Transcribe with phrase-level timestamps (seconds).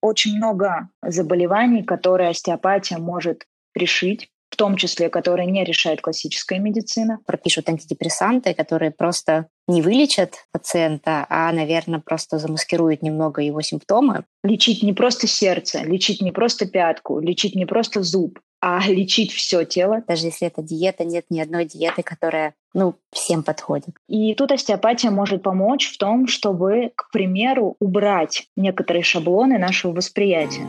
[0.00, 7.18] очень много заболеваний, которые остеопатия может решить в том числе, которые не решает классическая медицина.
[7.26, 14.24] Пропишут антидепрессанты, которые просто не вылечат пациента, а, наверное, просто замаскируют немного его симптомы.
[14.42, 19.64] Лечить не просто сердце, лечить не просто пятку, лечить не просто зуб, а лечить все
[19.64, 20.02] тело.
[20.06, 23.90] Даже если это диета, нет ни одной диеты, которая ну, всем подходит.
[24.08, 30.66] И тут остеопатия может помочь в том, чтобы, к примеру, убрать некоторые шаблоны нашего восприятия.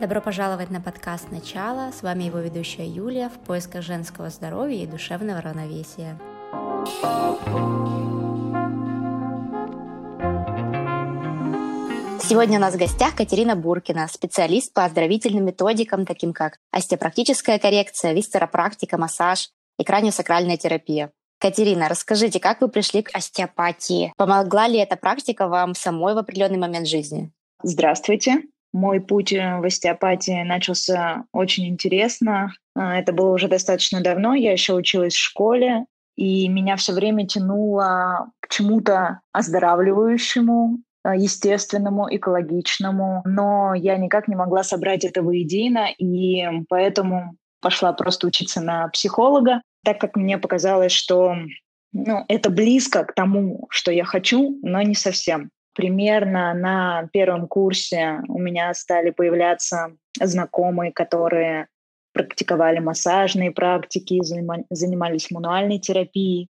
[0.00, 1.92] Добро пожаловать на подкаст «Начало».
[1.92, 6.18] С вами его ведущая Юлия в поисках женского здоровья и душевного равновесия.
[12.30, 18.12] Сегодня у нас в гостях Катерина Буркина, специалист по оздоровительным методикам, таким как остеопрактическая коррекция,
[18.12, 19.48] висцеропрактика, массаж
[19.80, 21.10] и краниосакральная терапия.
[21.40, 24.12] Катерина, расскажите, как вы пришли к остеопатии?
[24.16, 27.32] Помогла ли эта практика вам самой в определенный момент жизни?
[27.64, 28.42] Здравствуйте.
[28.72, 32.52] Мой путь э, в остеопатии начался очень интересно.
[32.76, 35.84] А, это было уже достаточно давно, я еще училась в школе,
[36.14, 44.62] и меня все время тянуло к чему-то оздоравливающему, естественному, экологичному, но я никак не могла
[44.62, 51.34] собрать это воедино, и поэтому пошла просто учиться на психолога, так как мне показалось, что
[51.92, 58.20] ну, это близко к тому, что я хочу, но не совсем примерно на первом курсе
[58.28, 61.68] у меня стали появляться знакомые, которые
[62.12, 66.48] практиковали массажные практики, занимались мануальной терапией.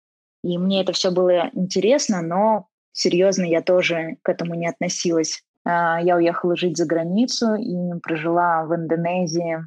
[0.42, 5.42] И мне это все было интересно, но серьезно я тоже к этому не относилась.
[5.66, 9.58] А, я уехала жить за границу и прожила в Индонезии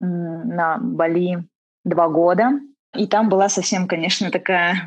[0.00, 1.44] на Бали
[1.84, 2.50] два года.
[2.96, 4.82] И там была совсем, конечно, такая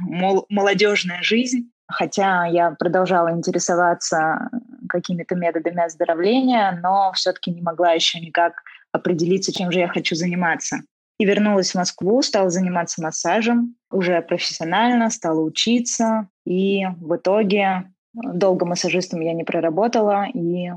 [0.50, 1.70] молодежная жизнь.
[1.88, 4.50] Хотя я продолжала интересоваться
[4.90, 10.80] какими-то методами оздоровления, но все-таки не могла еще никак определиться, чем же я хочу заниматься.
[11.24, 16.28] И вернулась в Москву, стала заниматься массажем уже профессионально, стала учиться.
[16.46, 20.72] И в итоге долго массажистом я не проработала, и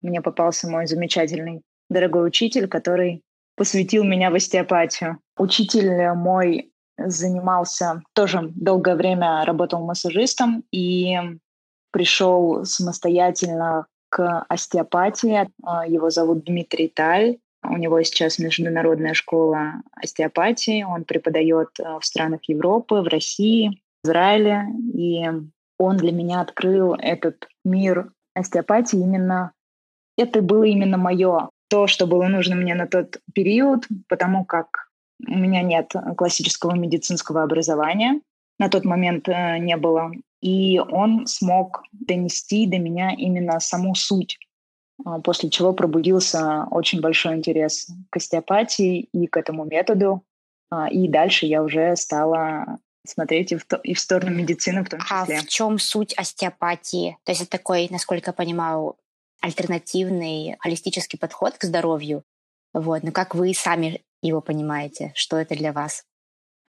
[0.00, 3.22] мне попался мой замечательный дорогой учитель, который
[3.56, 5.20] посвятил меня в остеопатию.
[5.38, 11.16] Учитель мой занимался, тоже долгое время работал массажистом и
[11.92, 15.48] пришел самостоятельно к остеопатии.
[15.62, 17.38] А, его зовут Дмитрий Таль.
[17.64, 20.82] У него сейчас международная школа остеопатии.
[20.82, 24.66] Он преподает а, в странах Европы, в России, Израиле.
[24.94, 25.24] И
[25.78, 29.52] он для меня открыл этот мир остеопатии именно...
[30.18, 34.90] Это было именно мое, то, что было нужно мне на тот период, потому как
[35.26, 38.20] у меня нет классического медицинского образования.
[38.58, 40.12] На тот момент э, не было.
[40.42, 44.38] И он смог донести до меня именно саму суть,
[45.24, 50.22] после чего пробудился очень большой интерес к остеопатии и к этому методу.
[50.70, 54.88] А, и дальше я уже стала смотреть и в, то, и в сторону медицины в
[54.88, 55.38] том числе.
[55.38, 57.18] А в чем суть остеопатии?
[57.24, 58.96] То есть это такой, насколько я понимаю,
[59.40, 62.22] альтернативный холистический подход к здоровью.
[62.72, 63.02] Вот.
[63.02, 65.12] Но как вы сами его понимаете?
[65.14, 66.04] Что это для вас?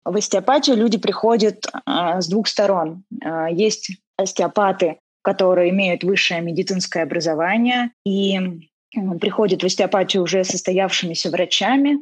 [0.04, 3.04] В остеопатию люди приходят э, с двух сторон.
[3.22, 8.38] Э, есть остеопаты, которые имеют высшее медицинское образование и
[9.20, 11.98] приходят в остеопатию уже состоявшимися врачами,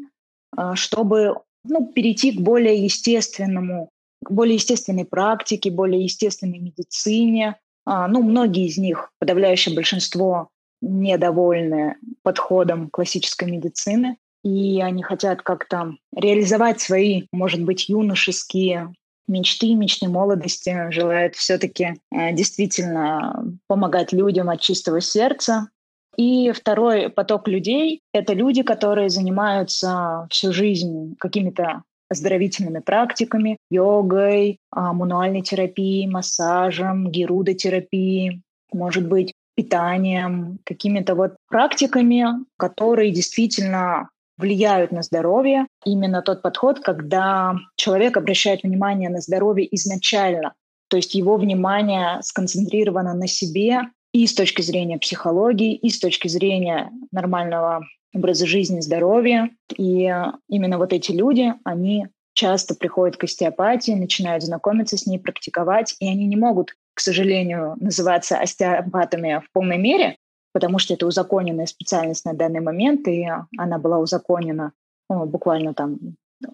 [0.56, 3.90] э, чтобы ну, перейти к более естественному,
[4.24, 7.56] к более естественной практике, более естественной медицине.
[7.86, 10.48] Э, ну, многие из них, подавляющее большинство,
[10.80, 18.94] недовольны подходом классической медицины и они хотят как-то реализовать свои, может быть, юношеские
[19.28, 25.68] мечты, мечты молодости, желают все-таки э, действительно помогать людям от чистого сердца.
[26.16, 34.92] И второй поток людей— это люди, которые занимаются всю жизнь какими-то оздоровительными практиками, йогой, а,
[34.92, 38.42] мануальной терапией, массажем, герудотерапией,
[38.72, 42.24] может быть, питанием, какими-то вот практиками,
[42.56, 44.08] которые действительно
[44.38, 45.66] влияют на здоровье.
[45.84, 50.54] Именно тот подход, когда человек обращает внимание на здоровье изначально,
[50.88, 53.82] то есть его внимание сконцентрировано на себе
[54.12, 59.50] и с точки зрения психологии, и с точки зрения нормального образа жизни, здоровья.
[59.76, 60.10] И
[60.48, 66.08] именно вот эти люди, они часто приходят к остеопатии, начинают знакомиться с ней, практиковать, и
[66.08, 70.16] они не могут, к сожалению, называться остеопатами в полной мере,
[70.52, 74.72] потому что это узаконенная специальность на данный момент, и она была узаконена
[75.10, 75.98] ну, буквально там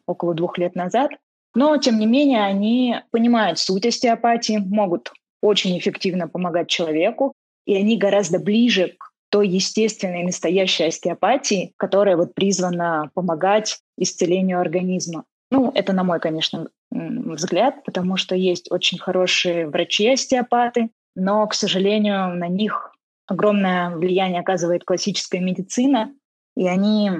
[0.06, 1.10] около двух лет назад.
[1.54, 7.34] Но, тем не менее, они понимают суть остеопатии, могут очень эффективно помогать человеку,
[7.66, 15.24] и они гораздо ближе к той естественной настоящей остеопатии, которая вот призвана помогать исцелению организма.
[15.50, 22.34] Ну, это на мой, конечно, взгляд, потому что есть очень хорошие врачи-остеопаты, но, к сожалению,
[22.34, 22.93] на них
[23.26, 26.12] огромное влияние оказывает классическая медицина,
[26.56, 27.10] и они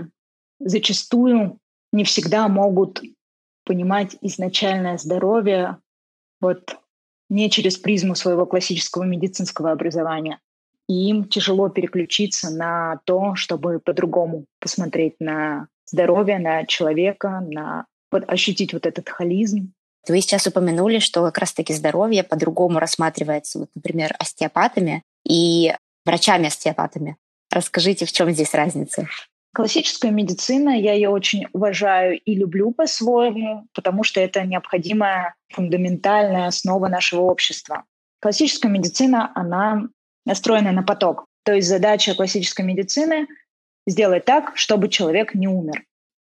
[0.60, 1.58] зачастую
[1.92, 3.02] не всегда могут
[3.64, 5.78] понимать изначальное здоровье
[6.40, 6.76] вот
[7.30, 10.40] не через призму своего классического медицинского образования.
[10.88, 18.24] И им тяжело переключиться на то, чтобы по-другому посмотреть на здоровье, на человека, на вот,
[18.28, 19.72] ощутить вот этот холизм.
[20.06, 25.72] Вы сейчас упомянули, что как раз-таки здоровье по-другому рассматривается, вот, например, остеопатами и
[26.04, 27.16] врачами-остеопатами.
[27.50, 29.08] Расскажите, в чем здесь разница?
[29.54, 36.88] Классическая медицина, я ее очень уважаю и люблю по-своему, потому что это необходимая фундаментальная основа
[36.88, 37.84] нашего общества.
[38.20, 39.82] Классическая медицина, она
[40.26, 41.26] настроена на поток.
[41.44, 43.28] То есть задача классической медицины—
[43.86, 45.84] сделать так, чтобы человек не умер.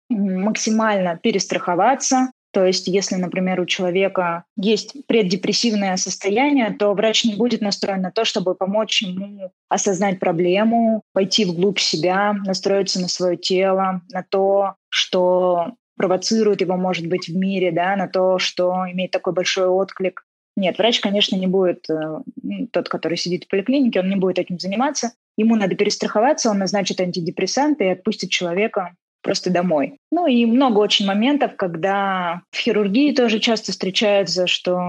[0.09, 7.61] Максимально перестраховаться, то есть, если, например, у человека есть преддепрессивное состояние, то врач не будет
[7.61, 14.01] настроен на то, чтобы помочь ему осознать проблему, пойти вглубь себя, настроиться на свое тело,
[14.11, 19.33] на то, что провоцирует его, может быть, в мире, да, на то, что имеет такой
[19.33, 20.23] большой отклик.
[20.55, 24.37] Нет, врач, конечно, не будет, э, ну, тот, который сидит в поликлинике, он не будет
[24.37, 25.13] этим заниматься.
[25.37, 29.97] Ему надо перестраховаться, он назначит антидепрессанты и отпустит человека просто домой.
[30.11, 34.79] Ну и много очень моментов, когда в хирургии тоже часто встречается, что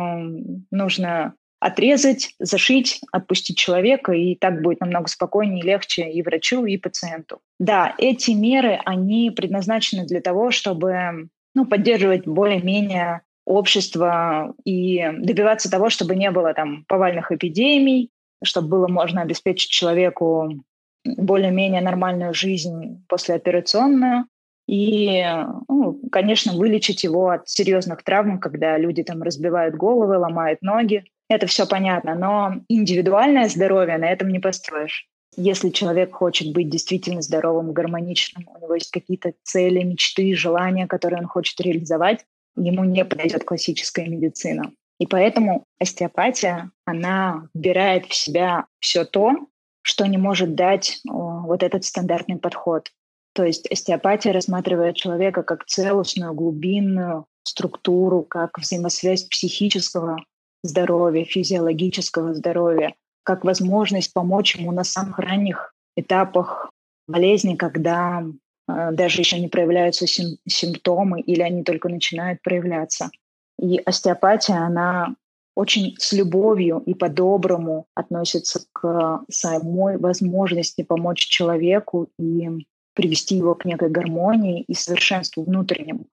[0.70, 6.76] нужно отрезать, зашить, отпустить человека, и так будет намного спокойнее и легче и врачу, и
[6.76, 7.40] пациенту.
[7.58, 15.88] Да, эти меры, они предназначены для того, чтобы ну, поддерживать более-менее общество и добиваться того,
[15.88, 18.10] чтобы не было там повальных эпидемий,
[18.42, 20.64] чтобы было можно обеспечить человеку
[21.04, 24.26] более-менее нормальную жизнь послеоперационную.
[24.66, 25.22] И,
[25.68, 31.04] ну, конечно, вылечить его от серьезных травм, когда люди там разбивают головы, ломают ноги.
[31.28, 35.06] Это все понятно, но индивидуальное здоровье на этом не построишь.
[35.36, 41.20] Если человек хочет быть действительно здоровым, гармоничным, у него есть какие-то цели, мечты, желания, которые
[41.20, 42.24] он хочет реализовать,
[42.56, 44.70] ему не подойдет классическая медицина.
[45.00, 49.32] И поэтому остеопатия, она вбирает в себя все то,
[49.84, 52.90] что не может дать вот этот стандартный подход.
[53.34, 60.16] То есть остеопатия рассматривает человека как целостную, глубинную структуру, как взаимосвязь психического
[60.62, 66.70] здоровья, физиологического здоровья, как возможность помочь ему на самых ранних этапах
[67.06, 68.24] болезни, когда
[68.68, 73.10] э, даже еще не проявляются сим- симптомы или они только начинают проявляться.
[73.60, 75.14] И остеопатия, она
[75.54, 82.48] очень с любовью и по-доброму относится к самой возможности помочь человеку и
[82.94, 86.06] привести его к некой гармонии и совершенству внутреннему.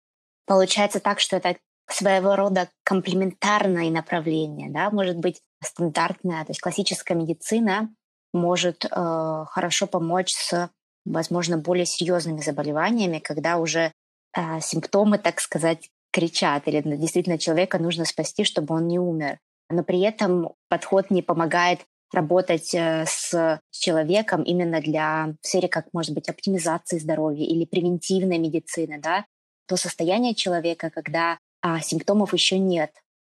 [0.46, 1.56] Получается так, что это
[1.90, 7.90] своего рода комплементарное направление, да, может быть стандартная, то есть классическая медицина
[8.34, 8.90] может э,
[9.50, 10.70] хорошо помочь с,
[11.06, 13.92] возможно, более серьезными заболеваниями, когда уже
[14.36, 19.40] э, симптомы, так сказать, кричат, или действительно человека нужно спасти, чтобы он не умер.
[19.70, 25.88] Но при этом подход не помогает работать э, с человеком именно для в сфере, как
[25.94, 29.26] может быть, оптимизации здоровья или превентивной медицины, да,
[29.68, 32.92] то состояние человека, когда а, симптомов еще нет,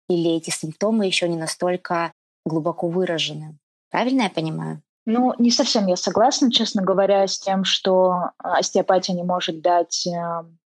[0.09, 2.11] или эти симптомы еще не настолько
[2.45, 3.57] глубоко выражены.
[3.91, 4.81] Правильно я понимаю?
[5.05, 10.07] Ну, не совсем я согласна, честно говоря, с тем, что остеопатия не может дать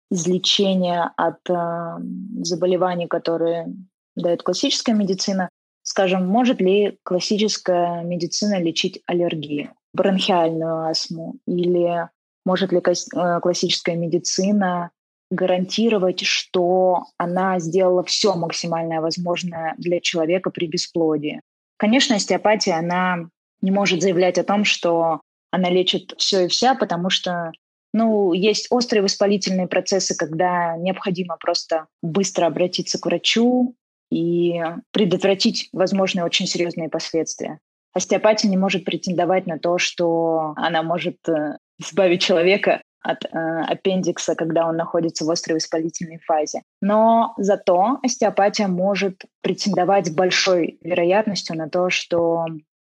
[0.09, 1.97] излечение от э,
[2.41, 3.67] заболеваний, которые
[4.15, 5.49] дает классическая медицина.
[5.83, 11.35] Скажем, может ли классическая медицина лечить аллергию, бронхиальную астму?
[11.45, 12.09] Или
[12.45, 14.91] может ли э, классическая медицина
[15.29, 21.41] гарантировать, что она сделала все максимальное возможное для человека при бесплодии?
[21.77, 23.29] Конечно, остеопатия, она
[23.61, 25.21] не может заявлять о том, что
[25.51, 27.51] она лечит все и вся, потому что
[27.97, 33.75] ну, есть острые воспалительные процессы, когда необходимо просто быстро обратиться к врачу,
[34.09, 34.61] и
[34.91, 37.59] предотвратить возможные очень серьезные последствия.
[37.93, 43.27] Остеопатия не может претендовать на то, что она может э, избавить человека от э,
[43.67, 46.61] аппендикса, когда он находится в острой воспалительной фазе.
[46.81, 52.45] Но зато остеопатия может претендовать с большой вероятностью на то, что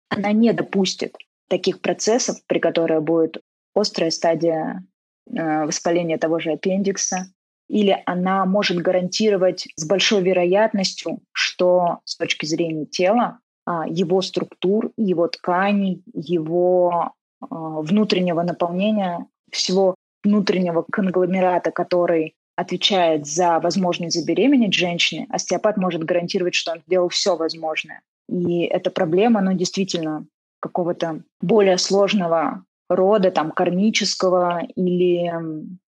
[0.10, 1.16] она не допустит
[1.50, 3.42] таких процессов, при которых будет
[3.74, 4.84] острая стадия
[5.30, 7.28] э, воспаления того же аппендикса,
[7.70, 14.92] или она может гарантировать с большой вероятностью, что с точки зрения тела, а, его структур,
[14.98, 19.94] его тканей, его а, внутреннего наполнения, всего
[20.24, 27.38] внутреннего конгломерата, который отвечает за возможность забеременеть женщине, остеопат может гарантировать, что он сделал все
[27.38, 28.02] возможное.
[28.28, 30.26] И эта проблема, ну, действительно,
[30.60, 35.32] какого-то более сложного рода, там, кармического или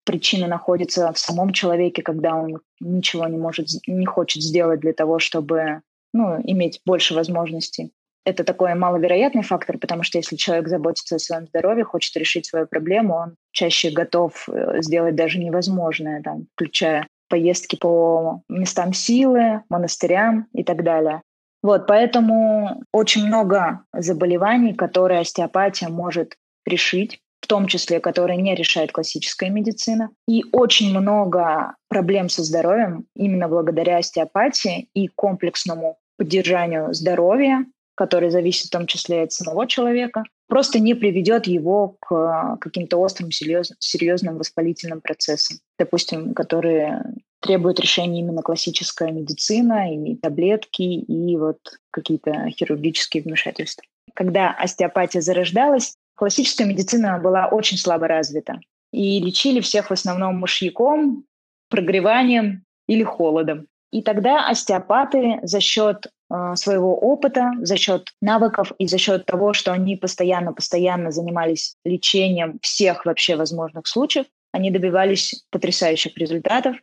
[0.04, 5.18] причина находится в самом человеке, когда он ничего не может, не хочет сделать для того,
[5.18, 5.82] чтобы
[6.14, 7.92] ну, иметь больше возможностей.
[8.24, 12.66] Это такой маловероятный фактор, потому что если человек заботится о своем здоровье, хочет решить свою
[12.66, 20.46] проблему, он чаще готов э, сделать даже невозможное, там, включая поездки по местам силы, монастырям
[20.52, 21.22] и так далее.
[21.62, 26.36] Вот, поэтому очень много заболеваний, которые остеопатия может
[26.66, 30.10] решить, в том числе, которые не решает классическая медицина.
[30.26, 38.66] И очень много проблем со здоровьем именно благодаря остеопатии и комплексному поддержанию здоровья, который зависит
[38.66, 45.00] в том числе от самого человека, просто не приведет его к каким-то острым, серьезным воспалительным
[45.00, 47.04] процессам, допустим, которые
[47.40, 51.58] требуют решения именно классическая медицина, и таблетки, и вот
[51.90, 53.84] какие-то хирургические вмешательства.
[54.14, 58.60] Когда остеопатия зарождалась, классическая медицина была очень слабо развита.
[58.92, 61.24] И лечили всех в основном мышьяком,
[61.68, 63.66] прогреванием или холодом.
[63.92, 69.52] И тогда остеопаты за счет э, своего опыта, за счет навыков и за счет того,
[69.52, 76.76] что они постоянно-постоянно занимались лечением всех вообще возможных случаев, они добивались потрясающих результатов.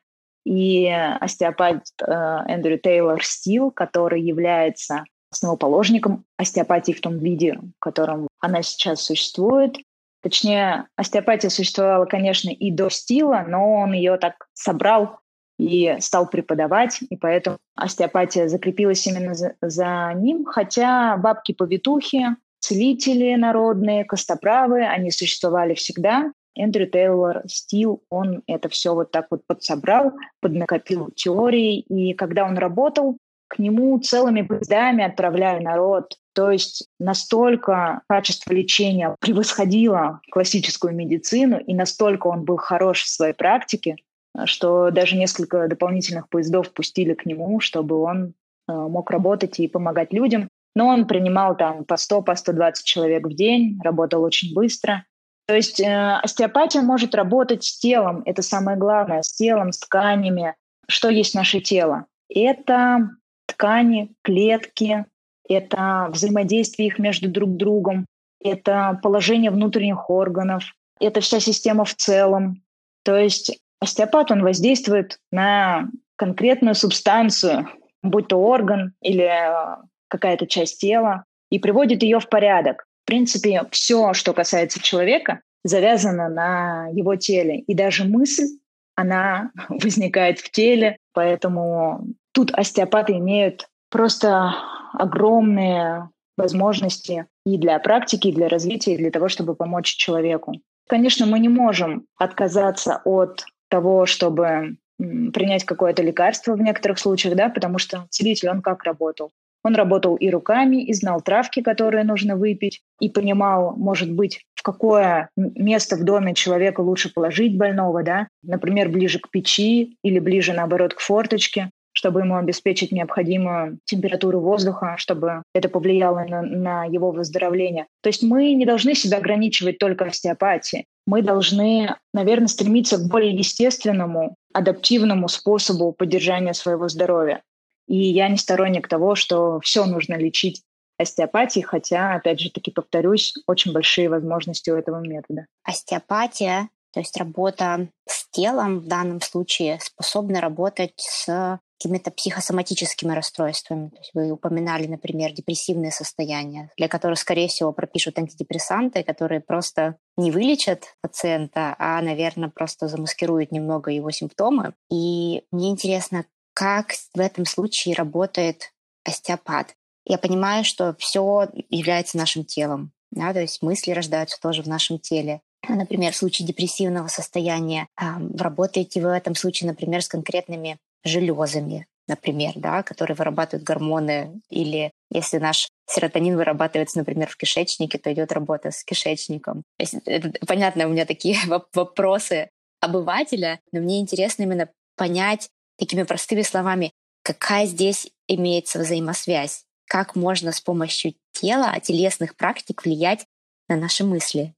[0.46, 2.12] И остеопат э,
[2.48, 9.78] Эндрю Тейлор Стил, который является основоположником остеопатии в том виде, в котором она сейчас существует.
[10.22, 15.20] Точнее, остеопатия существовала, конечно, и до Стила, но он ее так собрал
[15.60, 24.06] и стал преподавать, и поэтому остеопатия закрепилась именно за, за ним, хотя бабки-повитухи, целители народные,
[24.06, 26.32] костоправы, они существовали всегда.
[26.56, 32.58] Эндрю Тейлор Стил, он это все вот так вот подсобрал, поднакопил теории, и когда он
[32.58, 33.18] работал,
[33.54, 36.18] к нему целыми поездами отправляли народ.
[36.34, 43.34] То есть настолько качество лечения превосходило классическую медицину, и настолько он был хорош в своей
[43.34, 43.98] практике,
[44.46, 48.34] что даже несколько дополнительных поездов пустили к нему, чтобы он
[48.68, 50.48] э, мог работать и помогать людям.
[50.76, 55.06] Но он принимал там по 100, по 120 человек в день, работал очень быстро.
[55.46, 60.56] То есть э, остеопатия может работать с телом, это самое главное, с телом, с тканями.
[60.88, 62.06] Что есть наше тело?
[62.30, 63.12] Это
[63.46, 65.06] ткани, клетки,
[65.48, 68.06] это взаимодействие их между друг другом,
[68.44, 70.64] это положение внутренних органов,
[71.00, 72.64] это вся система в целом.
[73.04, 77.70] То есть остеопат, он воздействует на конкретную субстанцию,
[78.02, 82.86] будь то орган или э, какая-то часть тела, и приводит ее в порядок.
[83.04, 87.60] В принципе, все, что касается человека, завязано на его теле.
[87.60, 88.48] И даже мысль,
[88.96, 94.56] она возникает в теле, поэтому тут остеопаты имеют просто
[94.94, 100.54] огромные возможности и для практики, и для развития, и для того, чтобы помочь человеку.
[100.90, 107.50] Конечно, мы не можем отказаться от того, чтобы принять какое-то лекарство в некоторых случаях, да,
[107.50, 109.32] потому что целитель, он как работал?
[109.64, 114.62] Он работал и руками, и знал травки, которые нужно выпить, и понимал, может быть, в
[114.62, 120.54] какое место в доме человека лучше положить больного, да, например, ближе к печи или ближе,
[120.54, 127.12] наоборот, к форточке чтобы ему обеспечить необходимую температуру воздуха, чтобы это повлияло на, на его
[127.12, 127.88] выздоровление.
[128.02, 130.86] То есть мы не должны себя ограничивать только остеопатией.
[131.06, 137.42] Мы должны, наверное, стремиться к более естественному, адаптивному способу поддержания своего здоровья.
[137.88, 140.64] И я не сторонник того, что все нужно лечить
[140.98, 145.46] остеопатией, хотя, опять же таки, повторюсь, очень большие возможности у этого метода.
[145.64, 153.90] Остеопатия, то есть работа с телом в данном случае, способна работать с какими-то психосоматическими расстройствами.
[153.90, 159.98] То есть вы упоминали, например, депрессивные состояния, для которых, скорее всего, пропишут антидепрессанты, которые просто
[160.16, 164.74] не вылечат пациента, а, наверное, просто замаскируют немного его симптомы.
[164.90, 168.72] И мне интересно, как в этом случае работает
[169.04, 169.76] остеопат.
[170.06, 172.94] Я понимаю, что все является нашим телом.
[173.12, 175.42] Да, то есть мысли рождаются тоже в нашем теле.
[175.68, 178.06] Например, в случае депрессивного состояния э,
[178.38, 184.92] работаете вы в этом случае, например, с конкретными железами, например, да, которые вырабатывают гормоны, или
[185.12, 189.64] если наш серотонин вырабатывается, например, в кишечнике, то идет работа с кишечником.
[189.78, 191.38] Это, понятно, у меня такие
[191.74, 192.50] вопросы
[192.82, 196.92] обывателя, но мне интересно именно понять такими простыми словами,
[197.24, 203.26] какая здесь имеется взаимосвязь, как можно с помощью тела, телесных практик влиять
[203.70, 204.54] на наши мысли?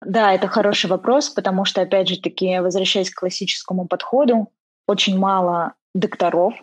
[0.00, 4.52] Да, это хороший вопрос, потому что, опять же таки, возвращаясь к классическому подходу,
[4.86, 6.54] очень мало докторов,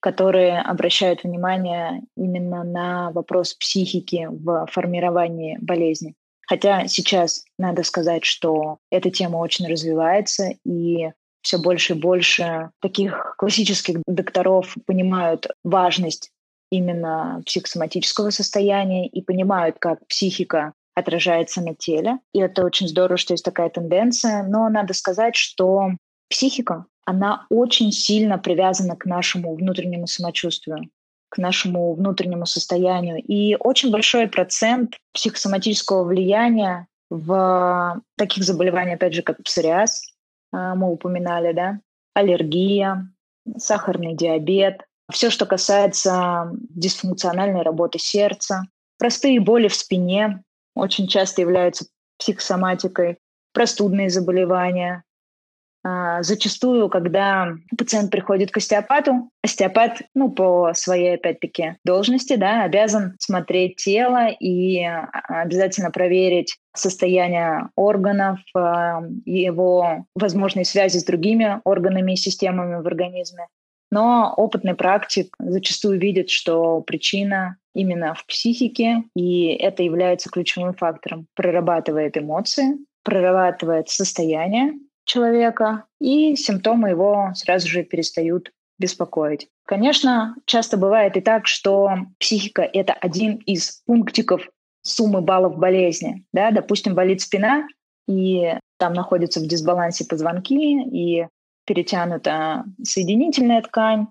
[0.00, 6.14] которые обращают внимание именно на вопрос психики в формировании болезни.
[6.46, 11.10] Хотя сейчас надо сказать, что эта тема очень развивается, и
[11.42, 16.30] все больше и больше таких классических докторов понимают важность
[16.70, 22.18] именно психосоматического состояния и понимают, как психика отражается на теле.
[22.32, 24.42] И это очень здорово, что есть такая тенденция.
[24.42, 25.90] Но надо сказать, что
[26.28, 30.88] психика, она очень сильно привязана к нашему внутреннему самочувствию
[31.30, 33.22] к нашему внутреннему состоянию.
[33.22, 40.02] И очень большой процент психосоматического влияния в таких заболеваниях, опять же, как псориаз,
[40.52, 41.80] а, мы упоминали, да,
[42.14, 43.08] аллергия,
[43.56, 48.66] сахарный диабет, все, что касается дисфункциональной работы сердца,
[48.98, 50.42] простые боли в спине,
[50.74, 51.86] очень часто являются
[52.18, 53.18] психосоматикой,
[53.52, 55.04] простудные заболевания.
[55.82, 63.16] А, зачастую, когда пациент приходит к остеопату, остеопат, ну, по своей, опять-таки, должности, да, обязан
[63.18, 72.12] смотреть тело и а, обязательно проверить состояние органов, а, его возможные связи с другими органами
[72.12, 73.46] и системами в организме.
[73.90, 81.26] Но опытный практик зачастую видит, что причина именно в психике, и это является ключевым фактором.
[81.34, 84.74] Прорабатывает эмоции, прорабатывает состояние
[85.10, 89.48] человека, и симптомы его сразу же перестают беспокоить.
[89.66, 94.48] Конечно, часто бывает и так, что психика— это один из пунктиков
[94.82, 96.24] суммы баллов болезни.
[96.32, 96.50] Да?
[96.52, 97.66] Допустим, болит спина,
[98.08, 101.26] и там находятся в дисбалансе позвонки, и
[101.66, 104.06] перетянута соединительная ткань,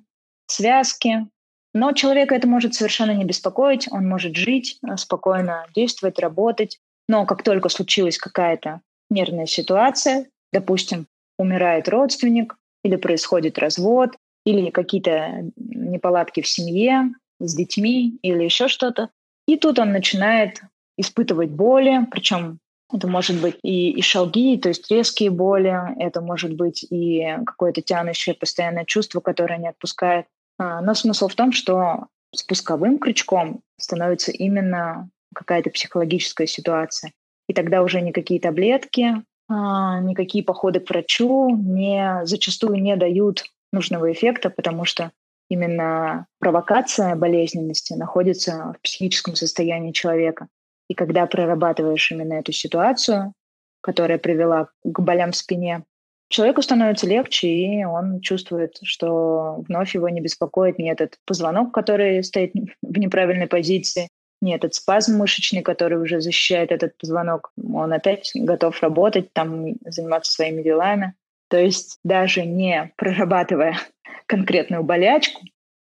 [0.48, 1.28] связки.
[1.74, 6.80] Но человека это может совершенно не беспокоить, он может жить, э, спокойно действовать, работать.
[7.08, 11.08] Но как только случилась какая-то нервная ситуация, допустим,
[11.38, 14.12] умирает родственник, или происходит развод,
[14.46, 19.10] или какие-то неполадки в семье с детьми, или еще что-то,
[19.48, 20.62] и тут он начинает
[20.98, 22.60] испытывать боли, причем
[22.94, 27.82] это может быть и, и шалги, то есть резкие боли, это может быть и какое-то
[27.82, 30.26] тянущее постоянное чувство, которое не отпускает.
[30.58, 37.12] А, но смысл в том, что спусковым крючком становится именно какая-то психологическая ситуация.
[37.48, 44.50] И тогда уже никакие таблетки, никакие походы к врачу не, зачастую не дают нужного эффекта,
[44.50, 45.12] потому что
[45.50, 50.48] именно провокация болезненности находится в психическом состоянии человека.
[50.88, 53.34] И когда прорабатываешь именно эту ситуацию,
[53.82, 55.84] которая привела к болям в спине,
[56.30, 62.24] человеку становится легче, и он чувствует, что вновь его не беспокоит ни этот позвонок, который
[62.24, 64.09] стоит в неправильной позиции,
[64.42, 67.52] ни этот спазм мышечный, который уже защищает этот позвонок.
[67.62, 71.14] Он опять готов работать, там, заниматься своими делами.
[71.50, 73.78] То есть даже не прорабатывая
[74.28, 75.42] конкретную болячку,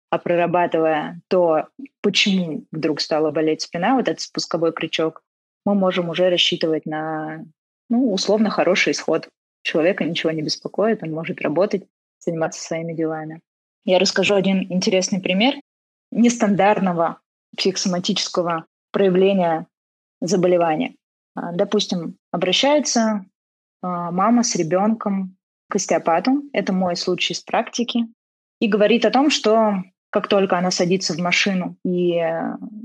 [0.09, 1.67] а прорабатывая то,
[2.01, 5.21] почему вдруг стала болеть спина, вот этот спусковой крючок,
[5.65, 7.43] мы можем уже рассчитывать на,
[7.89, 9.27] ну, условно хороший исход.
[9.63, 11.87] Человека ничего не беспокоит, он может работать,
[12.19, 13.41] заниматься своими делами.
[13.83, 15.55] Я расскажу один интересный пример
[16.11, 17.19] нестандартного
[17.55, 19.67] психосоматического проявления
[20.21, 20.95] заболевания.
[21.35, 23.25] А, допустим, обращается
[23.81, 25.35] а, мама с ребенком
[25.69, 28.07] к остеопату, это мой случай с практики,
[28.59, 32.21] и говорит о том, что как только она садится в машину и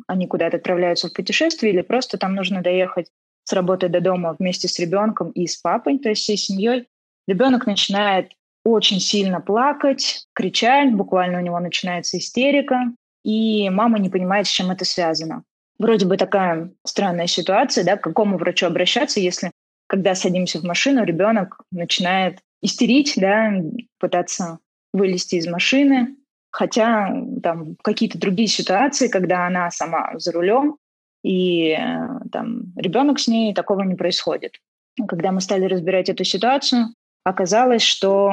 [0.08, 3.08] они куда-то отправляются в путешествие или просто там нужно доехать
[3.44, 6.88] с работы до дома вместе с ребенком и с папой, то есть всей семьей,
[7.28, 8.32] ребенок начинает
[8.64, 12.92] очень сильно плакать, кричать, буквально у него начинается истерика,
[13.24, 15.44] и мама не понимает, с чем это связано.
[15.78, 19.50] Вроде бы такая странная ситуация, да, к какому врачу обращаться, если
[19.86, 23.52] когда садимся в машину, ребенок начинает истерить, да,
[23.98, 24.58] пытаться
[24.92, 26.16] вылезти из машины,
[26.50, 30.78] Хотя там какие-то другие ситуации, когда она сама за рулем,
[31.22, 34.58] и э, там ребенок с ней, такого не происходит.
[35.06, 38.32] Когда мы стали разбирать эту ситуацию, оказалось, что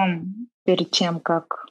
[0.65, 1.67] перед тем, как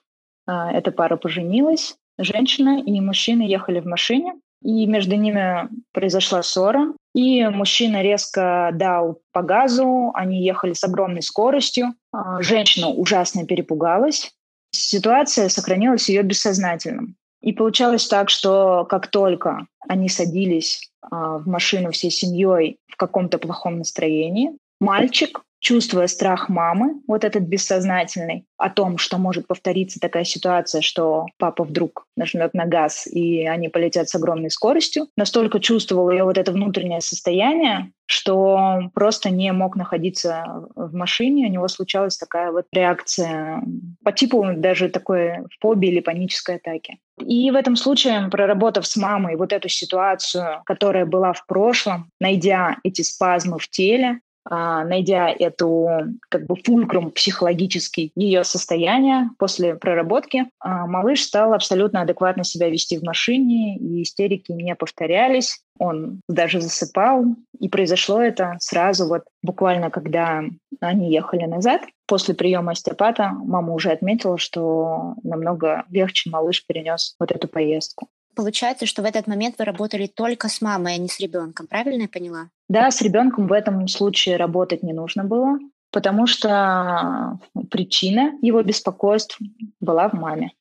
[0.47, 6.95] э, эта пара поженилась, женщина и мужчина ехали в машине, и между ними произошла ссора,
[7.15, 14.33] и мужчина резко дал по газу, они ехали с огромной скоростью, а женщина ужасно перепугалась,
[14.73, 17.17] ситуация сохранилась ее бессознательным.
[17.43, 23.39] И получалось так, что как только они садились а, в машину всей семьей в каком-то
[23.39, 24.51] плохом настроении,
[24.81, 31.27] мальчик чувствуя страх мамы, вот этот бессознательный, о том, что может повториться такая ситуация, что
[31.39, 36.39] папа вдруг нажмет на газ, и они полетят с огромной скоростью, настолько чувствовал ее вот
[36.39, 41.47] это внутреннее состояние, что просто не мог находиться в машине.
[41.47, 43.63] У него случалась такая вот реакция
[44.05, 46.99] по типу даже такой фобии или панической атаки.
[47.19, 52.77] И в этом случае, проработав с мамой вот эту ситуацию, которая была в прошлом, найдя
[52.85, 55.89] эти спазмы в теле, найдя эту
[56.29, 62.99] как бы фулкрум психологический ее состояние после проработки, а, малыш стал абсолютно адекватно себя вести
[62.99, 65.61] в машине, и истерики не повторялись.
[65.79, 67.25] Он даже засыпал,
[67.59, 70.43] и произошло это сразу вот буквально, когда
[70.81, 71.83] они ехали назад.
[72.07, 78.09] После приема остеопата мама уже отметила, что намного легче малыш перенес вот эту поездку.
[78.37, 81.67] Получается, что в этот момент вы работали только с мамой, а не с ребенком.
[81.67, 82.51] Правильно я поняла?
[82.69, 85.59] Да, с ребенком в этом случае работать не нужно было,
[85.91, 89.39] потому что причина его беспокойств
[89.81, 90.53] была в маме.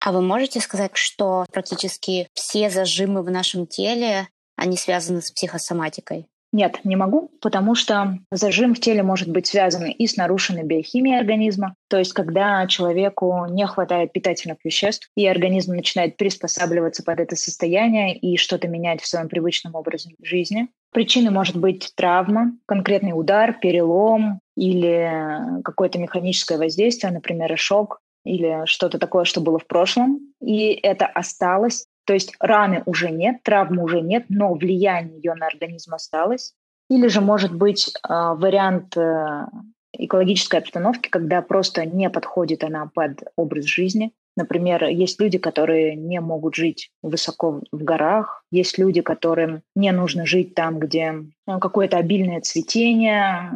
[0.00, 6.28] А вы можете сказать, что практически все зажимы в нашем теле, они связаны с психосоматикой?
[6.54, 11.18] Нет, не могу, потому что зажим в теле может быть связан и с нарушенной биохимией
[11.18, 17.34] организма, то есть когда человеку не хватает питательных веществ, и организм начинает приспосабливаться под это
[17.34, 20.68] состояние и что-то менять в своем привычном образе жизни.
[20.92, 29.00] Причиной может быть травма, конкретный удар, перелом или какое-то механическое воздействие, например, шок или что-то
[29.00, 34.00] такое, что было в прошлом, и это осталось то есть раны уже нет, травмы уже
[34.00, 36.54] нет, но влияние ее на организм осталось.
[36.90, 39.46] Или же может быть э, вариант э,
[39.92, 44.12] экологической обстановки, когда просто не подходит она под образ жизни.
[44.36, 50.26] Например, есть люди, которые не могут жить высоко в горах, есть люди, которым не нужно
[50.26, 51.14] жить там, где
[51.46, 53.52] ну, какое-то обильное цветение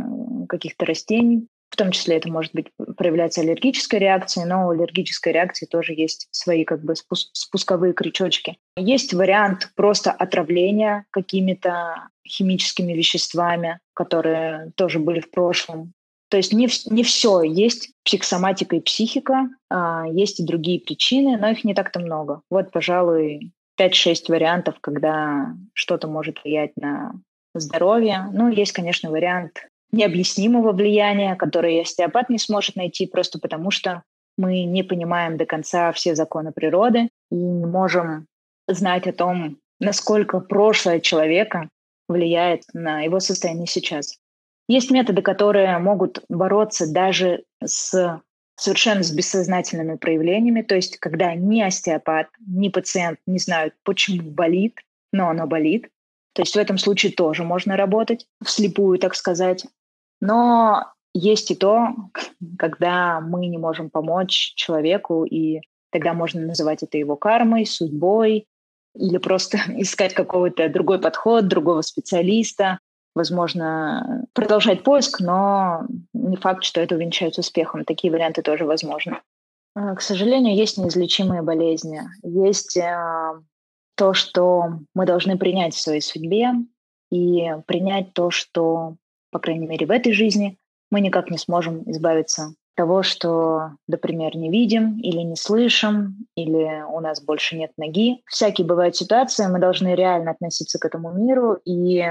[0.48, 1.48] каких-то растений.
[1.78, 6.26] В том числе это может быть проявляться аллергической реакцией, но у аллергической реакции тоже есть
[6.32, 8.58] свои как бы спусковые крючочки.
[8.76, 15.92] Есть вариант просто отравления какими-то химическими веществами, которые тоже были в прошлом.
[16.30, 21.48] То есть не, не все есть психосоматика и психика, а есть и другие причины, но
[21.50, 22.42] их не так-то много.
[22.50, 27.12] Вот, пожалуй, 5-6 вариантов, когда что-то может влиять на
[27.54, 28.30] здоровье.
[28.32, 34.02] Ну, есть, конечно, вариант необъяснимого влияния, которое остеопат не сможет найти просто потому, что
[34.36, 38.26] мы не понимаем до конца все законы природы и не можем
[38.68, 41.68] знать о том, насколько прошлое человека
[42.08, 44.18] влияет на его состояние сейчас.
[44.68, 48.20] Есть методы, которые могут бороться даже с
[48.58, 54.80] совершенно с бессознательными проявлениями, то есть когда ни остеопат, ни пациент не знают, почему болит,
[55.12, 55.88] но оно болит.
[56.34, 59.64] То есть в этом случае тоже можно работать вслепую, так сказать.
[60.20, 61.88] Но есть и то,
[62.58, 68.46] когда мы не можем помочь человеку, и тогда можно называть это его кармой, судьбой,
[68.94, 72.78] или просто искать какой-то другой подход, другого специалиста,
[73.14, 77.84] возможно, продолжать поиск, но не факт, что это увенчается успехом.
[77.84, 79.20] Такие варианты тоже возможны.
[79.74, 82.02] А, к сожалению, есть неизлечимые болезни.
[82.22, 83.32] Есть э,
[83.96, 86.52] то, что мы должны принять в своей судьбе,
[87.10, 88.96] и принять то, что
[89.38, 90.58] по крайней мере в этой жизни,
[90.90, 96.82] мы никак не сможем избавиться от того, что, например, не видим или не слышим, или
[96.82, 98.20] у нас больше нет ноги.
[98.26, 101.56] Всякие бывают ситуации, мы должны реально относиться к этому миру.
[101.64, 102.04] И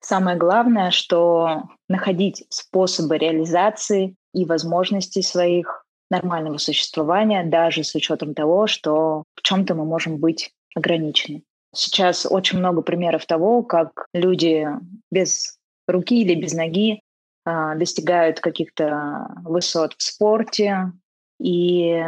[0.00, 8.66] самое главное, что находить способы реализации и возможностей своих нормального существования, даже с учетом того,
[8.66, 11.42] что в чем-то мы можем быть ограничены.
[11.74, 14.68] Сейчас очень много примеров того, как люди
[15.10, 15.59] без
[15.92, 17.00] руки или без ноги
[17.44, 20.92] а, достигают каких-то высот в спорте.
[21.40, 22.02] И